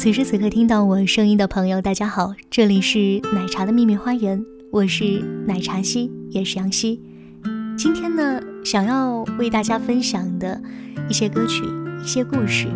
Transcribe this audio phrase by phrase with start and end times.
[0.00, 6.98] 此时此刻听到我声音的朋友，大家好，这里是奶茶的秘密花园，我是奶茶西，也是杨希。
[7.76, 10.58] 今天呢，想要为大家分享的
[11.06, 11.62] 一些歌曲、
[12.02, 12.66] 一些故事，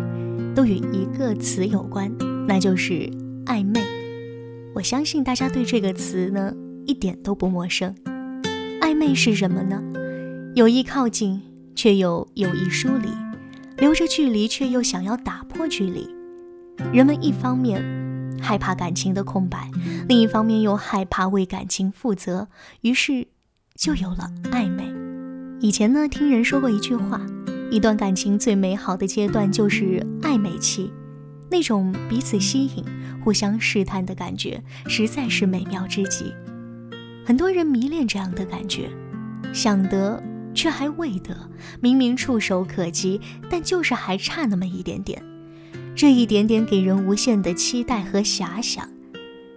[0.53, 2.15] 都与一个词有关，
[2.47, 3.09] 那就是
[3.47, 3.81] 暧昧。
[4.75, 6.53] 我相信大家对这个词呢
[6.85, 7.95] 一点都不陌生。
[8.81, 9.81] 暧昧是什么呢？
[10.53, 11.41] 有意靠近，
[11.73, 13.09] 却又有意疏离；
[13.79, 16.07] 留着距离，却又想要打破距离。
[16.91, 17.83] 人们一方面
[18.41, 19.69] 害怕感情的空白，
[20.07, 22.47] 另一方面又害怕为感情负责，
[22.81, 23.27] 于是
[23.75, 24.93] 就有了暧昧。
[25.61, 27.21] 以前呢，听人说过一句话：
[27.71, 30.91] 一段感情最美好的阶段就是暧昧期。
[31.49, 32.83] 那种彼此吸引、
[33.23, 36.33] 互相试探的感觉，实在是美妙之极。
[37.25, 38.89] 很多人迷恋这样的感觉，
[39.53, 40.21] 想得
[40.53, 41.35] 却还未得，
[41.79, 45.23] 明明触手可及，但就是还差那么一点点。
[45.95, 48.85] 这一点点给人无限的期待和遐想，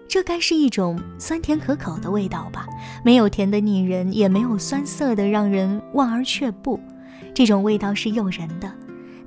[0.06, 2.64] 这该是一种酸甜可口的味道吧？
[3.04, 6.78] 没有甜的腻人，也没有酸涩的让人望而却步。
[7.34, 8.72] 这种味道是诱人的。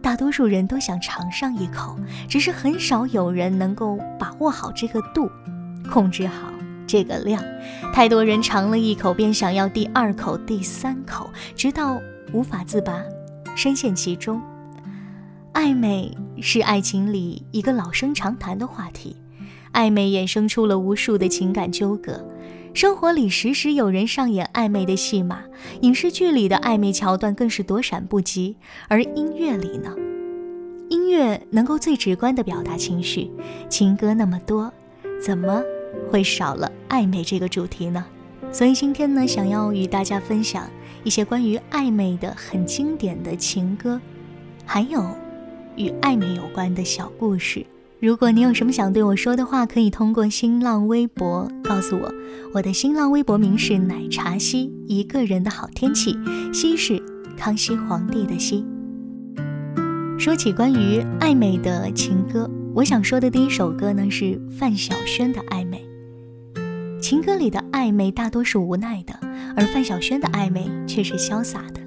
[0.02, 1.98] 大多数人都想尝上一口，
[2.30, 5.30] 只是很少有人能够把握好这个度，
[5.92, 6.50] 控制好
[6.88, 7.44] 这个量。
[7.94, 12.00] 太多人尝了一口便想要第二口、第三口，直到
[12.32, 13.04] 无法自拔，
[13.54, 14.42] 深陷其中。
[15.54, 19.16] 爱美是爱情里一个老生常谈的话题，
[19.74, 22.26] 暧昧衍生出了无数的情感纠葛。
[22.74, 25.44] 生活里时时有人上演暧昧的戏码，
[25.82, 28.56] 影视剧里的暧昧桥段更是躲闪不及。
[28.88, 29.94] 而音乐里呢？
[30.90, 33.30] 音乐能够最直观地表达情绪，
[33.70, 34.74] 情歌那么多，
[35.24, 35.62] 怎么
[36.10, 38.04] 会少了暧昧这个主题呢？
[38.52, 40.68] 所以今天呢，想要与大家分享
[41.04, 44.02] 一些关于暧昧的很经典的情歌，
[44.66, 45.06] 还有
[45.82, 47.66] 与暧昧有关的小故事。
[48.00, 52.14] 如果你有什么想对我说的话，可以通过新浪微博告诉我。
[52.54, 56.18] 我的新浪微博名是奶茶西，一个人的好天气。
[56.54, 57.02] 西是
[57.38, 58.66] 康熙皇帝的西。
[60.18, 65.84] 说起关于暧昧的情歌，我想说的第一首歌呢是范晓萱的《暧昧》。
[67.02, 69.14] 情歌里的暧昧大多是无奈的，
[69.56, 71.81] 而范晓萱的暧昧却是潇洒的。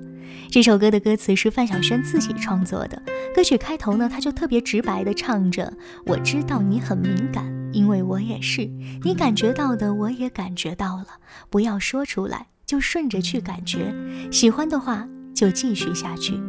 [0.55, 3.03] 这首歌的歌词是范晓萱自己创作的。
[3.35, 5.73] 歌曲开头呢，他就特别直白地唱着
[6.07, 8.65] ：“我知道你很敏感，因为我也是。
[9.03, 11.07] 你感觉到的，我也感觉到了。
[11.51, 13.93] 不要说出来，就顺着去感觉。
[14.31, 16.41] 喜欢的话，就继续下去。”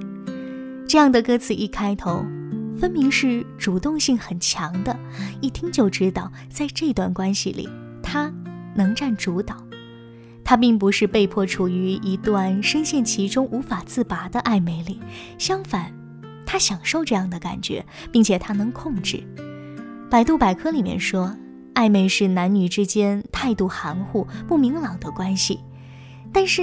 [0.88, 2.24] 这样的歌词一开头，
[2.78, 4.96] 分明是主动性很强的，
[5.42, 7.68] 一听就知道在这段关系里，
[8.04, 8.32] 他
[8.76, 9.65] 能占主导。
[10.46, 15.02] 他并不是被迫处于一段深陷其中无法自拔的暧昧里，
[15.40, 15.92] 相反，
[16.46, 19.24] 他享受这样的感觉，并且他能控制。
[20.08, 21.36] 百度百科里面说，
[21.74, 25.60] 暧昧是男女之间态度含糊、不明朗的关系，
[26.32, 26.62] 但是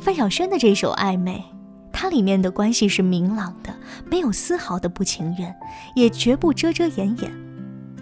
[0.00, 1.44] 范晓萱的这首《暧昧》，
[1.92, 3.74] 它里面的关系是明朗的，
[4.08, 5.52] 没有丝毫的不情愿，
[5.96, 7.32] 也绝不遮遮掩掩。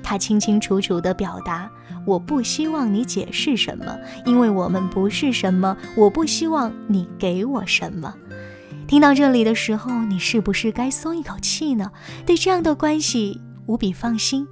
[0.02, 1.70] 他清清楚楚地表达。
[2.06, 3.96] 我不希望你解释什么，
[4.26, 5.76] 因为我们不是什么。
[5.96, 8.14] 我不希望你给我什么。
[8.86, 11.90] 听到这里的时候，你是不是该松一口气呢？
[12.26, 14.46] 对这样的关系无比放心，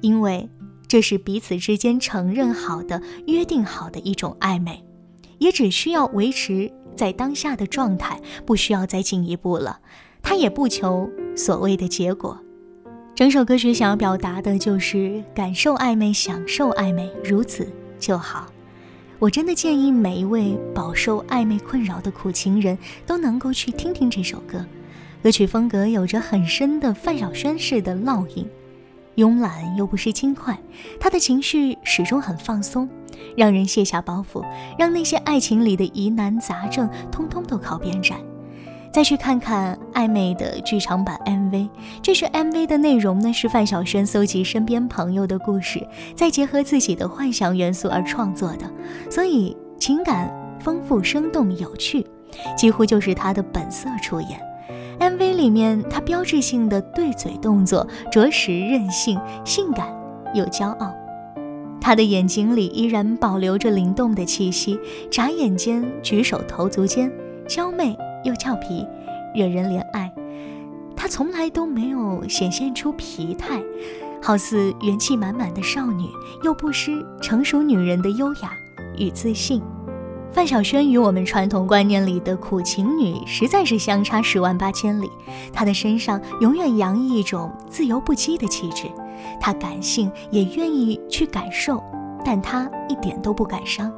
[0.00, 0.50] 因为
[0.88, 4.84] 这是彼此之间承认好的、约定好的一种暧昧，
[5.38, 9.78] 也只需要维持在当下的状态，不需要再进一步了。
[10.20, 12.38] 他也不求所谓的结果。
[13.14, 18.46] 整首歌曲想要表达的就是感受暧昧，享受暧昧，如此就好。
[19.18, 22.76] 我真的建议每一位饱受暧昧困扰的苦情人
[23.06, 24.64] 都能够去听听这首歌，
[25.22, 28.48] 歌曲风格有着很深的范晓萱式的烙印，
[29.16, 30.58] 慵懒又不失轻快。
[30.98, 32.88] 他的情绪始终很放松，
[33.36, 34.42] 让人卸下包袱，
[34.78, 38.18] 让那些爱情里的疑难杂症通通都靠边站。
[38.92, 41.68] 再去看看《暧昧》的剧场版 MV，
[42.02, 48.70] 这是 MV 的内容呢，是范晓萱搜集身边朋友的故事，再结合自己的幻想元素而创作的，
[49.10, 50.30] 所以情感
[50.60, 52.06] 丰富、生动、有趣，
[52.54, 54.38] 几乎就是他的本色出演。
[55.00, 59.88] MV 里面，他标志性的对嘴动作着实任性、性感
[60.34, 60.92] 又骄傲。
[61.80, 64.78] 他的眼睛里依然保留着灵动的气息，
[65.10, 67.10] 眨眼间举手投足间，
[67.48, 68.86] 娇媚又俏皮，
[69.34, 70.12] 惹人怜爱。
[70.96, 73.60] 她从来都没有显现出疲态，
[74.22, 76.08] 好似元气满满的少女，
[76.44, 78.52] 又不失成熟女人的优雅
[78.96, 79.60] 与自信。
[80.30, 85.10] 范晓萱与我们传统观念里的苦情女实在是相差十万八千里。
[85.52, 88.86] 她的身上永远洋溢一种自由不羁的气质，
[89.38, 91.82] 她感性也愿意去感受，
[92.24, 93.92] 但她一点都不感伤。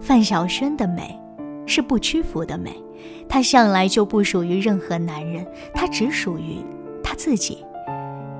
[0.00, 1.18] 范晓萱的美
[1.66, 2.82] 是不屈服的美，
[3.28, 6.56] 她向来就不属于任何男人，她只属于
[7.02, 7.64] 她自己。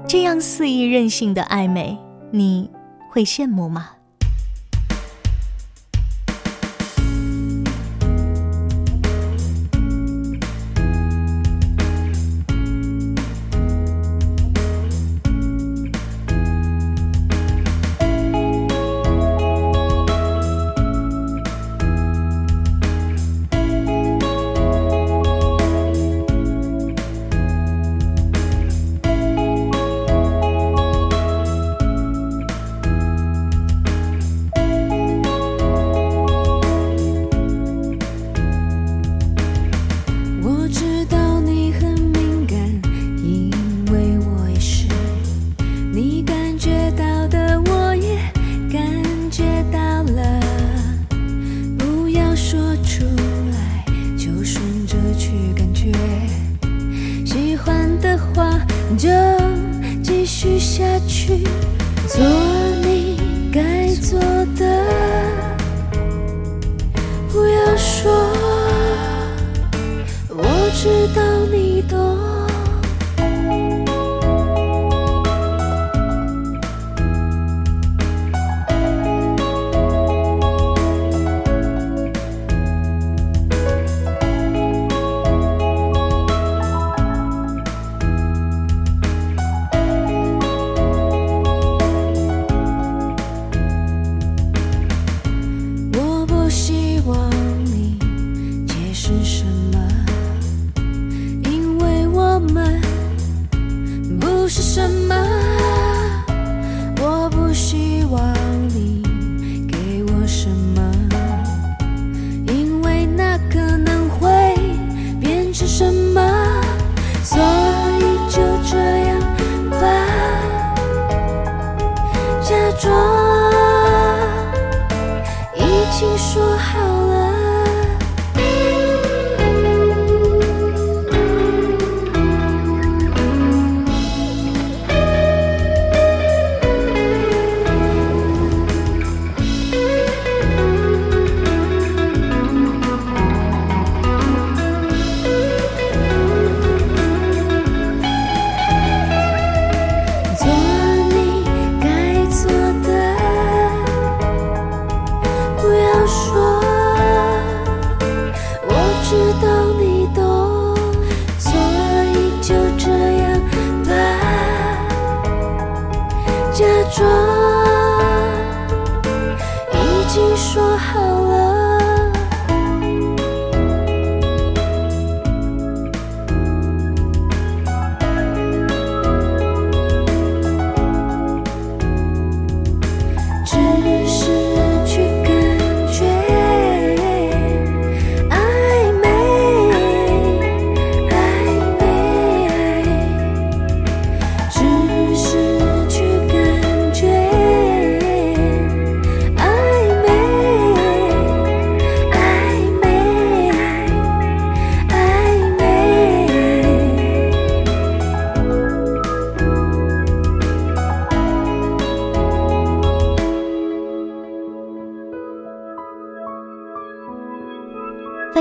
[0.08, 1.98] 这样肆意任性的爱美，
[2.30, 2.70] 你
[3.10, 3.95] 会羡慕吗？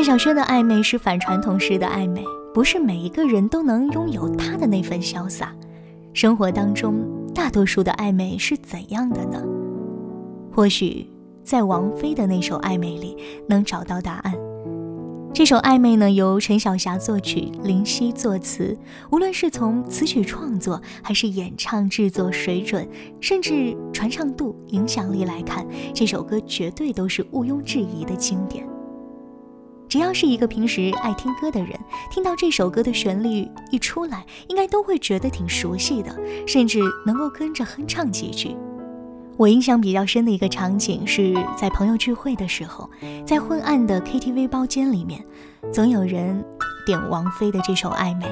[0.05, 5.51] 范晓萱的暧昧是反传统式的暧昧，不是每一个人都能拥有他的那份潇洒。
[6.13, 9.43] 生活当中，大多数的暧昧是怎样的呢？
[10.53, 11.09] 或许
[11.43, 13.17] 在王菲的那首《暧昧》里
[13.49, 14.35] 能找到答案。
[15.33, 18.77] 这首《暧昧》呢，由陈小霞作曲，林夕作词。
[19.09, 22.87] 无论是从词曲创作，还是演唱制作水准，
[23.19, 28.63] 甚至传唱度、影响力来看，这首歌绝对都是毋庸置疑的经典。
[29.87, 31.79] 只要是一个平时爱听歌的人，
[32.11, 36.15] 听到这首歌的旋律一出来，应该都会觉得挺熟悉的，
[36.47, 38.55] 甚至能够跟着哼唱几句。
[39.37, 42.89] 我印象比较深的一个场景是在朋友聚会的时候，
[43.25, 45.23] 在昏暗的 KTV 包间里面，
[45.73, 46.43] 总有人
[46.85, 48.25] 点王菲的这首《暧昧》，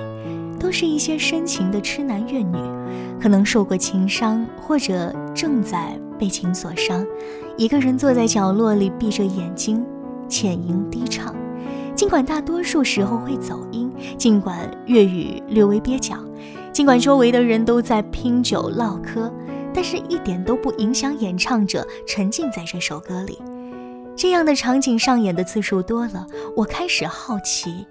[0.58, 2.58] 都是一些深情的痴男怨女，
[3.22, 7.06] 可能受过情伤，或者正在被情所伤，
[7.58, 9.86] 一个人坐在角落里，闭着眼睛，
[10.30, 11.36] 浅吟低唱。
[11.96, 16.18] 尽管大多数时候会走音，尽管粤语略微蹩脚，
[16.72, 19.32] 尽管周围的人都在拼酒唠嗑，
[19.74, 23.40] 但是一点都不影响演唱者沉浸在这首歌里。
[24.16, 27.86] 这样的场景上演的次数多了，我开始好奇，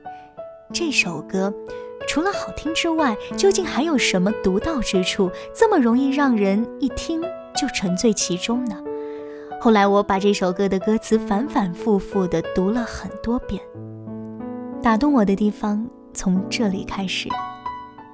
[0.73, 1.53] 这首歌
[2.09, 7.23] 除了好听之外，究竟还有什么独到之处，这么容易让人一听
[7.57, 8.77] 就沉醉其中呢？
[9.61, 13.63] 后来我把这首歌的歌词反反复复地读了很多遍。
[14.83, 17.29] 打动我的地方从这里开始，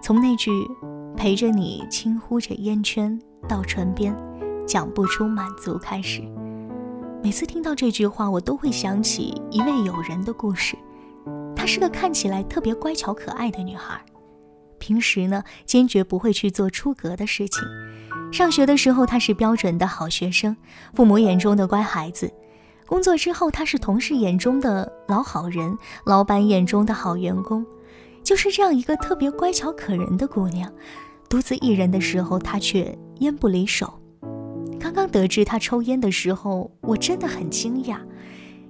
[0.02, 0.50] 从那句
[1.16, 4.14] “陪着你轻呼着烟圈到唇边，
[4.66, 6.20] 讲不出满足”开始。
[7.22, 10.76] 每次听到这句话，我都会想起一位友人的故事。
[11.56, 13.98] 她是个看起来特别乖巧可爱的女孩，
[14.78, 17.62] 平时呢坚决不会去做出格的事情。
[18.30, 20.54] 上学的时候，她是标准的好学生，
[20.92, 22.30] 父母眼中的乖孩子。
[22.88, 25.76] 工作之后，她是同事眼中的老好人，
[26.06, 27.64] 老板眼中的好员工，
[28.24, 30.72] 就是这样一个特别乖巧可人的姑娘。
[31.28, 33.92] 独自一人的时候，她却烟不离手。
[34.80, 37.98] 刚刚得知她抽烟的时候，我真的很惊讶。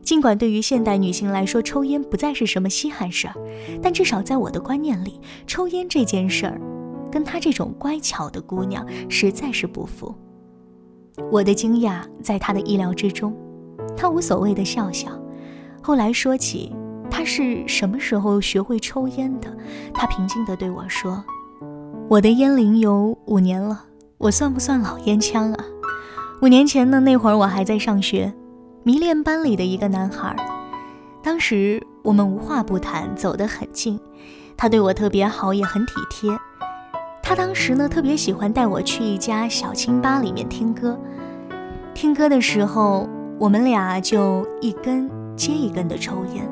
[0.03, 3.35] 尽管对于现代女性来说，抽烟不再是什么稀罕事儿，
[3.81, 6.61] 但至少在我的观念里，抽烟这件事儿，
[7.13, 10.13] 跟她这种乖巧的姑娘实在是不符。
[11.31, 13.33] 我的惊讶在她的意料之中。
[14.01, 15.09] 他无所谓的笑笑，
[15.83, 16.73] 后来说起
[17.11, 19.53] 他是什么时候学会抽烟的，
[19.93, 21.25] 他平静地对我说
[22.09, 23.87] ：“我的烟龄有五年了，
[24.19, 25.65] 我算不算老烟枪啊？
[26.41, 28.33] 五年前呢，那会儿我还在上学，
[28.85, 30.37] 迷恋班里的一个男孩，
[31.21, 33.99] 当时我们无话不谈，走得很近，
[34.57, 36.31] 他对我特别好，也很体贴。
[37.21, 40.97] 他当时呢，特别喜欢带我去一家小清吧里面听歌，
[41.95, 43.09] 听歌的时候。”
[43.41, 46.45] 我们俩就一根接一根的抽烟，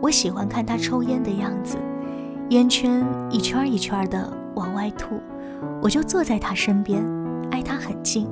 [0.00, 1.76] 我喜欢看他抽烟的样子，
[2.48, 5.20] 烟圈一圈一圈的往外吐，
[5.82, 7.04] 我就坐在他身边，
[7.50, 8.26] 挨他很近，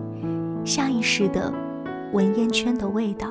[0.64, 1.52] 下意识的
[2.14, 3.28] 闻烟圈的味道。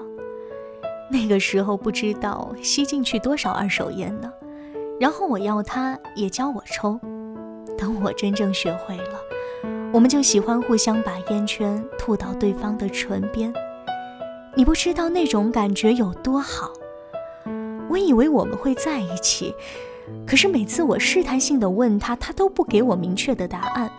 [1.09, 4.31] 那个时候不知道吸进去多少二手烟呢，
[4.99, 6.99] 然后我要他也教我抽，
[7.79, 9.19] 等我真正学会了，
[9.91, 13.51] 我们就喜欢互相把烟圈吐到对方的唇边。
[14.57, 16.71] 你不知道那种感觉有多好。
[17.89, 19.53] 我以为我们会在一起，
[20.25, 23.91] 可是每次我试探性的问他，他都不给我明确的答案。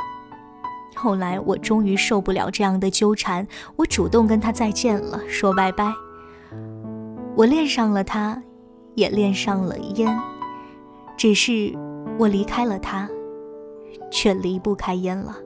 [0.94, 3.46] 后来我终于受不了这样的纠缠，
[3.76, 5.92] 我主动跟他再见了，说拜拜。
[7.36, 8.42] 我恋上了他，
[8.94, 10.18] 也恋上了烟，
[11.18, 11.72] 只是
[12.18, 13.08] 我离开了他，
[14.10, 15.36] 却离不开烟了。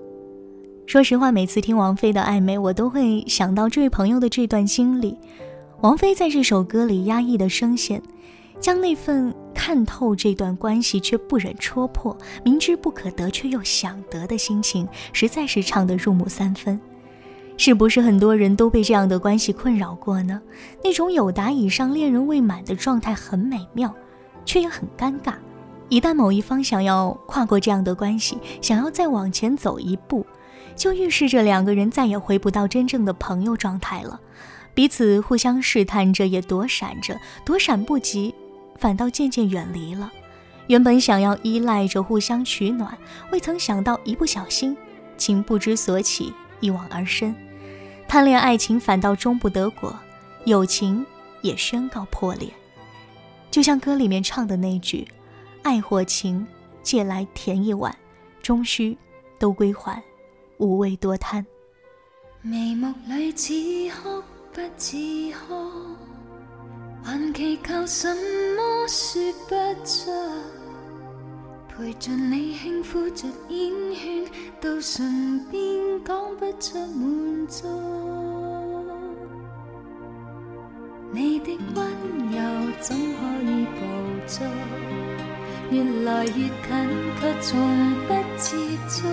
[0.90, 5.16] 说实话，每次听王菲的《暧昧》，我都会想到这位朋友的这段经历。
[5.82, 8.02] 王菲在这首歌里压抑的声线，
[8.58, 16.80] 将那份看透这段关系却不忍戳破、明知不可得却又想得的心情，实在是唱得入木三分。
[17.56, 20.42] 是不是很多人都被这样的关系困扰过呢？
[20.82, 23.94] 那种有达以上恋人未满的状态很美妙，
[24.44, 25.34] 却也很尴尬。
[25.88, 30.26] 一旦某一方想要跨过这样的关系，想要再往前走一步，
[30.76, 34.20] 就预示着两个人再也回不到真正的朋友状态了，
[34.74, 38.34] 彼此互相试探着，也躲闪着，躲闪不及，
[38.78, 40.10] 反倒渐渐远离了。
[40.68, 42.96] 原本想要依赖着互相取暖，
[43.32, 44.76] 未曾想到一不小心，
[45.16, 47.34] 情不知所起，一往而深，
[48.06, 49.94] 贪恋爱情反倒终不得果，
[50.44, 51.04] 友情
[51.42, 52.48] 也宣告破裂。
[53.50, 55.08] 就像歌里面唱的那句
[55.64, 56.46] ：“爱或情，
[56.84, 57.92] 借来甜一碗，
[58.40, 58.96] 终须
[59.40, 60.00] 都归还。”
[60.60, 61.44] 无谓多贪。
[62.42, 63.54] 眉目里似
[63.90, 64.96] 哭不似
[65.48, 65.96] 哭，
[67.02, 69.54] 还祈求什么说不
[69.86, 70.10] 出。
[71.68, 74.26] 陪着你轻呼着烟圈，
[74.60, 77.66] 到唇边讲不出满足。
[81.10, 81.86] 你的温
[82.30, 82.38] 柔
[82.80, 83.00] 怎可
[83.50, 83.80] 以捕
[84.26, 84.46] 捉？
[85.70, 86.50] 越来越近，
[87.18, 88.56] 却从不接
[88.88, 89.08] 触。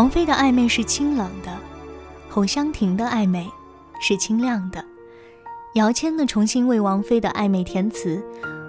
[0.00, 1.54] 王菲的暧昧是清冷的，
[2.30, 3.46] 侯湘婷的暧昧
[4.00, 4.82] 是清亮的。
[5.74, 8.24] 姚谦呢重新为王菲的暧昧填词，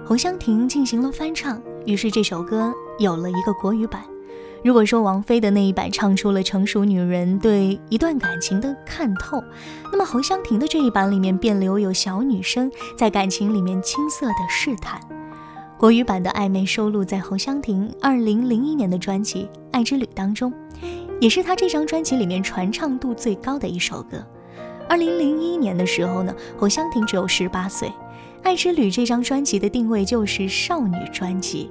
[0.06, 4.04] 侯湘婷进行了翻唱，于是这首歌有了一个国语版。
[4.62, 9.41] 如果说王菲的那一版唱出了成熟女人对一段感情的看透，
[9.89, 15.00] 那么侯湘婷的这一版里面便留有小女生在感情里面青涩的试探。
[15.78, 20.52] 国语版的暧昧收录在侯湘婷二零零一年的专辑《爱之旅》当中。
[21.21, 24.25] 也是他这张专辑里面传唱度最高的一首歌，
[24.89, 27.88] 二零零一年的时候呢，侯湘婷只有十八岁，
[28.41, 31.69] 《爱之旅》这张专辑的定位就是少女专辑，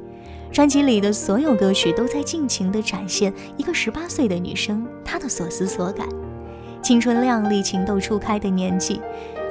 [0.53, 6.07] 专辑里的所有歌曲都在尽情地展现一个十八岁的女生她的所思所感。
[6.81, 9.01] 青春靓丽、情窦初开的年纪，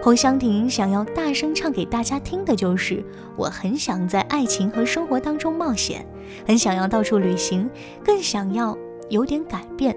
[0.01, 3.03] 侯湘婷想要大声唱给大家听的就是：
[3.35, 6.05] 我很想在爱情和生活当中冒险，
[6.47, 7.69] 很想要到处旅行，
[8.01, 8.77] 更想要
[9.09, 9.95] 有点改变。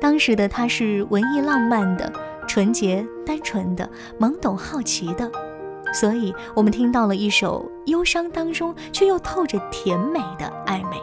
[0.00, 2.12] 当时的她是文艺浪漫的。
[2.48, 5.28] 纯洁、单纯的、懵懂、好奇的，
[5.92, 10.96] 所以我们听到了一首忧伤当中却又透着甜美的暧昧。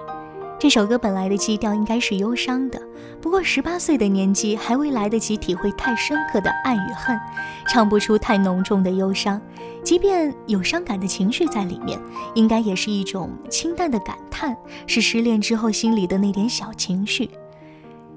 [0.58, 2.82] 这首歌本来的基调应该是忧伤的，
[3.20, 7.20] 不过十八岁的年纪还未来得及体会太深刻的爱与恨，
[7.68, 9.42] 唱不出太浓重的忧伤。
[9.84, 12.00] 即便有伤感的情绪在里面，
[12.36, 14.56] 应该也是一种清淡的感叹，
[14.88, 17.30] 是失恋之后心里的那点小情绪。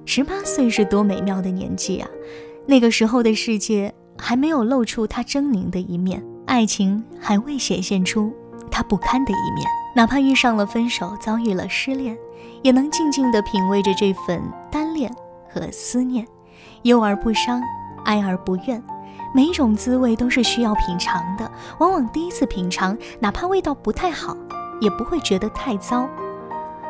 [0.04, 2.08] 十八岁是多美妙的年纪啊！
[2.64, 8.32] 那个时候的世界还没有露出他狰狞的一面，爱情还未显现出
[8.70, 9.66] 他不堪的一面。
[9.96, 12.16] 哪怕遇上了分手，遭遇了失恋，
[12.62, 15.12] 也能静静地品味着这份单恋
[15.48, 16.24] 和思念，
[16.82, 17.60] 忧而不伤，
[18.04, 18.80] 哀而不怨。
[19.36, 24.34] 每种滋味都是需要品尝的，往往第一次品尝，哪怕味道不太好，
[24.80, 26.08] 也不会觉得太糟。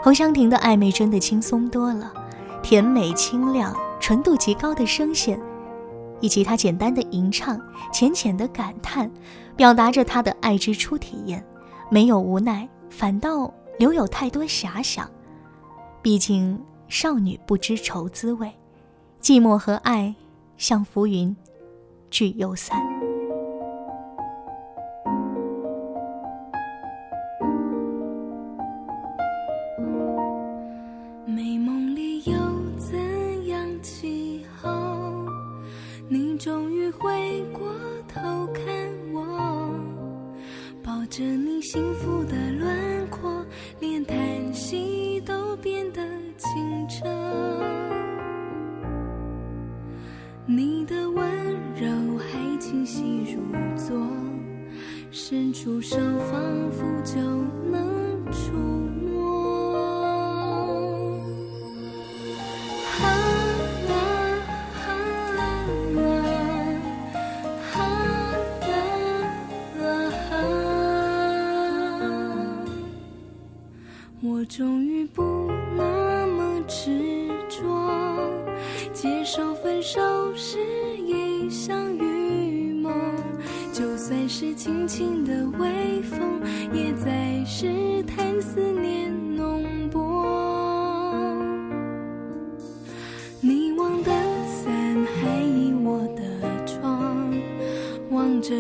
[0.01, 2.13] 侯湘婷的暧昧真的轻松多了，
[2.63, 5.41] 甜美清亮，纯度极高的声线。
[6.21, 7.61] 以及她简单的吟唱、
[7.93, 9.11] 浅浅的感叹，
[9.57, 11.45] 表达着她的爱之初体验，
[11.91, 15.11] 没有无奈，反倒留有太多遐想。
[16.01, 18.55] 毕竟少女不知愁滋味，
[19.21, 20.15] 寂寞和爱
[20.57, 21.37] 像浮云，
[22.11, 22.96] 聚又散。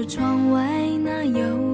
[0.08, 0.60] 窗外
[1.02, 1.65] 那有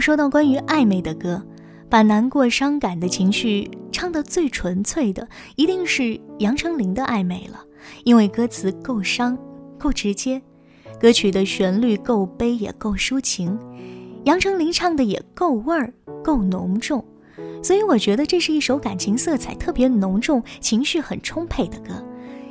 [0.00, 1.42] 说到关于暧昧的歌，
[1.88, 7.60] 把难过、伤感的情绪唱得最纯粹的，一定是杨丞琳的《暧昧》了。
[8.04, 9.36] 因为歌词够伤、
[9.78, 10.40] 够直接，
[11.00, 13.58] 歌曲的旋律够悲也够抒情，
[14.24, 17.04] 杨丞琳唱的也够味儿、够浓重，
[17.62, 22.04] 所以我觉得这是一首感情色彩特别浓重、情绪很充沛的歌，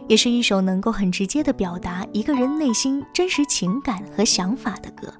[0.07, 5.13] 也是一首能够很直接的表达一个人内心真实情感和想法的歌。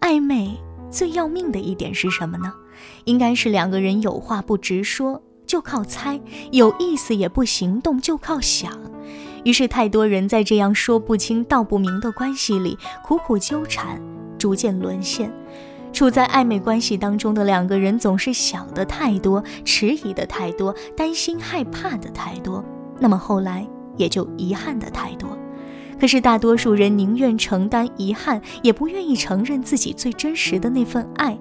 [0.00, 0.50] 暧昧。
[0.94, 2.52] 最要命的一点是什么呢？
[3.02, 6.20] 应该是两个人有话不直说，就靠猜；
[6.52, 8.70] 有意思也不行动，就靠想。
[9.44, 14.00] 于是，太多人在这样说不清道不明的关系里苦苦纠缠，
[14.38, 15.32] 逐渐沦陷。
[15.92, 22.64] 处在暧昧关系当中的两个人，总是想的太多，迟疑的太多，担心害怕的太多，
[23.00, 25.36] 那么后来也就遗憾的太多。
[26.04, 31.34] 可是大多数人宁愿承担遗憾，也不愿意承认自己最真实的那份爱。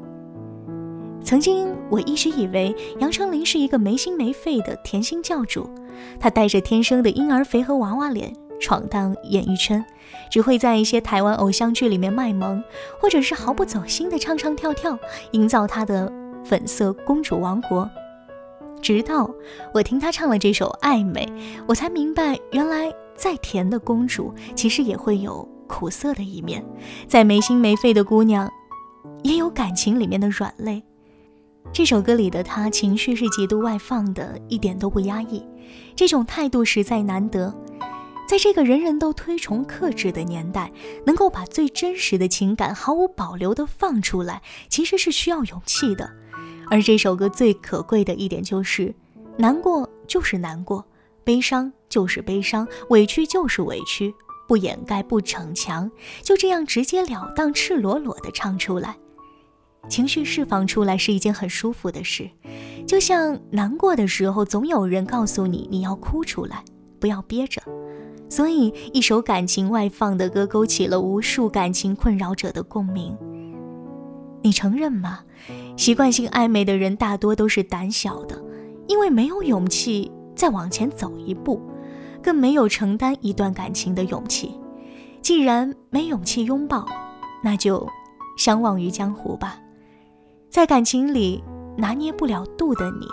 [1.21, 5.69] 曾经我一直以为杨丞琳是一个没心没肺的甜心教主，
[6.17, 9.84] 她带着天生的婴儿肥和娃娃脸闯荡演艺圈，
[10.32, 12.63] 只会在一些台湾偶像剧里面卖萌，
[13.02, 14.97] 或者是毫不走心的唱唱跳跳，
[15.32, 16.10] 营造她的
[16.45, 17.89] 粉色公主王国。
[18.82, 19.30] 直到
[19.73, 21.26] 我听她唱了这首《暧昧》，
[21.67, 22.89] 我才明白原来。
[23.15, 26.62] 再甜的公主，其实也会有苦涩的一面；
[27.08, 28.52] 再没心没肺的姑娘，
[29.23, 30.84] 也有感情里面的软肋。
[31.71, 35.43] 这首歌里的她，情绪是极度外放的，一点都不压抑。
[35.95, 37.56] 这种态度实在难得，
[38.28, 40.71] 在这个人人都推崇克制的年代，
[41.06, 46.12] 能够把最真实的情感毫无保留地放出来，其实是需要勇气的。
[46.69, 48.93] 而这首歌最可贵的一点就是，
[49.38, 50.86] 难过就是难过。
[51.23, 54.12] 悲伤就是悲伤，委屈就是委屈，
[54.47, 55.91] 不掩盖，不逞强，
[56.23, 58.97] 就这样直截了当、赤裸裸地唱出来。
[59.88, 62.27] 情绪释放出来是一件很舒服的事，
[62.88, 66.65] 就像难过的时候，总有人告诉你你要哭出来，
[66.99, 67.62] 不要憋着。
[68.27, 73.15] 所以，一首感情外放的歌，勾起了无数感情困扰者的共鸣。
[74.41, 75.19] 你承认吗？
[75.77, 78.43] 习惯性暧昧的人大多都是胆小的，
[78.88, 80.12] 因为没有勇气。
[80.36, 81.62] 再往前走一步，
[82.23, 84.55] 更没有承担一段感情的勇气。
[85.21, 86.86] 既然没勇气拥抱，
[87.43, 87.88] 那就
[88.38, 89.59] 相忘于江湖吧。
[90.49, 91.43] 在感情里
[91.77, 93.07] 拿捏不了度的你，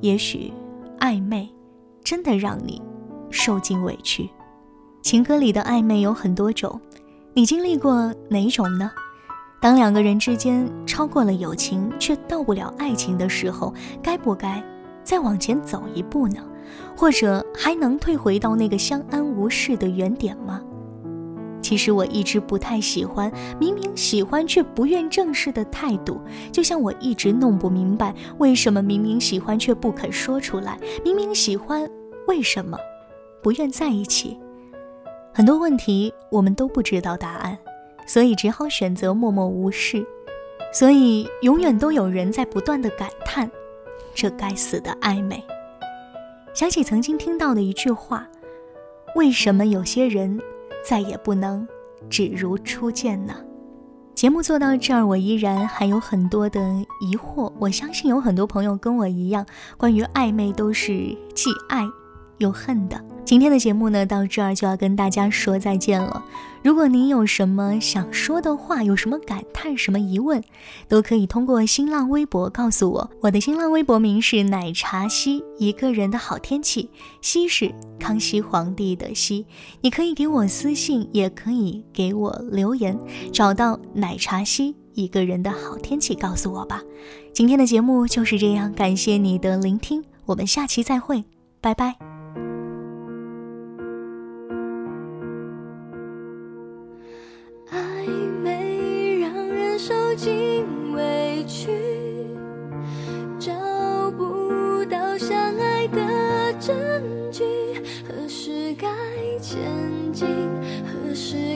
[0.00, 0.52] 也许
[0.98, 1.48] 暧昧
[2.02, 2.80] 真的让你
[3.30, 4.28] 受尽委屈。
[5.02, 6.80] 情歌里的暧昧有很多种，
[7.34, 8.90] 你经历过哪种呢？
[9.60, 14.62] 当两个人之间超过了友情，却到不了爱情的时候，该不该？
[15.02, 16.44] 再往前走一步呢，
[16.96, 20.62] 或者还能退回到那个相安无事的原点吗？
[21.60, 31.88] 其实我一直不太喜欢明明喜欢却不愿正视的态度，就像我一直弄不明白为什么明明喜欢却不肯说出来，明明喜欢
[32.26, 32.76] 为什么
[33.42, 34.36] 不愿在一起？
[35.32, 37.56] 很多问题我们都不知道答案，
[38.06, 40.04] 所以只好选择默默无视。
[40.74, 43.50] 所以永远都有人在不断的感叹。
[44.14, 45.42] 这该死的暧昧。
[46.54, 48.28] 想起曾经听到的一句话
[49.16, 50.38] ：“为什么有些人
[50.84, 51.66] 再也不能
[52.10, 53.34] 只如初见呢？”
[54.14, 56.60] 节目做到这儿，我依然还有很多的
[57.00, 57.50] 疑惑。
[57.58, 59.46] 我相信有很多朋友跟我一样，
[59.78, 61.84] 关于暧昧都是既爱
[62.38, 63.02] 又恨的。
[63.24, 66.22] 今天的节目呢，到这儿就要跟大家说再见了。
[66.62, 70.42] 如果您有什么想说的话，有什么感叹、什么疑问，
[70.88, 73.10] 都可以通过新浪微博告诉我。
[73.20, 76.90] 我的新浪微博名是奶茶西，一个人的好天气，
[77.20, 79.46] 西是康熙皇帝的西。
[79.80, 82.98] 你可以给我私信，也可以给我留言，
[83.32, 86.82] 找到奶茶西一个人的好天气，告诉我吧。
[87.32, 91.24] 今天的节目就是这样，感谢你的聆听，我们下期再会，
[91.60, 92.11] 拜拜。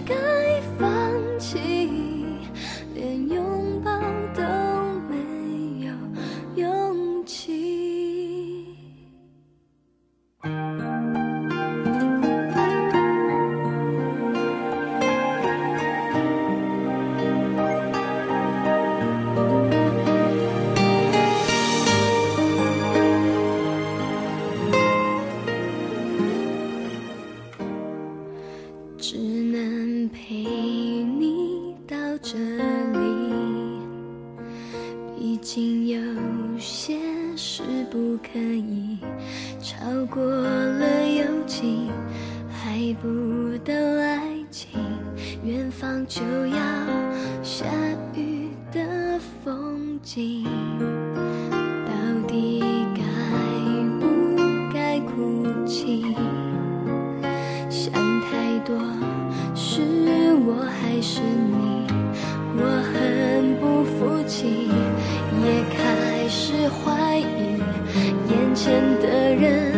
[0.06, 0.14] 该
[0.78, 1.05] 放
[37.66, 38.96] 是不可以
[39.61, 39.76] 超
[40.07, 41.90] 过了友情，
[42.48, 44.81] 还不到爱情，
[45.42, 46.57] 远方就要
[47.42, 47.66] 下
[48.14, 50.44] 雨的风景，
[51.50, 52.62] 到底
[52.94, 53.02] 该
[53.98, 56.14] 不该哭泣？
[57.68, 58.79] 想太多，
[59.57, 59.81] 是
[60.46, 61.85] 我还是你？
[62.59, 62.62] 我
[62.94, 64.68] 很不服气，
[65.44, 67.05] 也开始怀疑
[68.66, 69.75] 前的人。